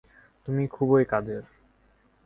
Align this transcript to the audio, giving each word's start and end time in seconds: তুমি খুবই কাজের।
তুমি 0.47 0.63
খুবই 0.67 1.03
কাজের। 1.05 1.43